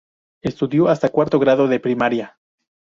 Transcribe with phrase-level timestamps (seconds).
[0.41, 2.39] Estudió hasta cuarto grado de primaria.